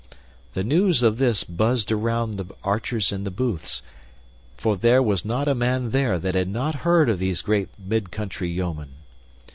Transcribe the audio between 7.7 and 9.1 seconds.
mid country yeomen.